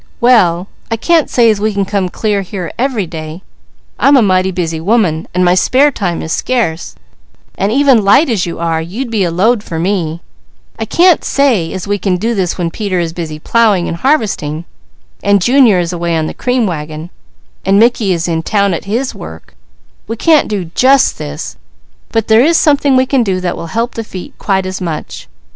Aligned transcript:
"Well 0.19 0.67
I 0.89 0.97
can't 0.97 1.29
say 1.29 1.51
as 1.51 1.61
we 1.61 1.75
can 1.75 1.85
come 1.85 2.09
clear 2.09 2.41
here 2.41 2.71
every 2.75 3.05
day; 3.05 3.43
I'm 3.99 4.17
a 4.17 4.41
busy 4.51 4.79
woman, 4.81 5.27
and 5.31 5.45
my 5.45 5.53
spare 5.53 5.91
time 5.91 6.23
is 6.23 6.33
scarce; 6.33 6.95
and 7.55 7.71
even 7.71 8.03
light 8.03 8.27
as 8.27 8.47
you 8.47 8.57
are, 8.57 8.81
you'd 8.81 9.11
be 9.11 9.23
a 9.23 9.29
load 9.29 9.61
for 9.61 9.77
me; 9.77 10.21
I 10.79 10.85
can't 10.85 11.23
say 11.23 11.71
as 11.71 11.87
we 11.87 11.99
can 11.99 12.17
do 12.17 12.33
this 12.33 12.57
when 12.57 12.71
Peter 12.71 12.99
is 12.99 13.13
busy 13.13 13.37
plowing 13.37 13.87
and 13.87 13.97
harvesting 13.97 14.65
and 15.21 15.39
Junior 15.39 15.77
is 15.77 15.93
away 15.93 16.17
on 16.17 16.25
the 16.25 16.33
cream 16.33 16.65
wagon, 16.65 17.11
and 17.63 17.77
Mickey 17.77 18.11
is 18.11 18.27
in 18.27 18.41
town 18.41 18.73
at 18.73 18.85
his 18.85 19.13
work; 19.13 19.53
we 20.07 20.15
can't 20.15 20.47
do 20.47 20.71
just 20.73 21.19
this; 21.19 21.57
but 22.11 22.27
there 22.27 22.43
is 22.43 22.57
something 22.57 22.95
we 22.95 23.05
can 23.05 23.21
do 23.21 23.39
that 23.39 23.55
will 23.55 23.67
help 23.67 23.93
the 23.93 24.03
feet 24.03 24.33
quite 24.39 24.65
as 24.65 24.81
much. 24.81 25.27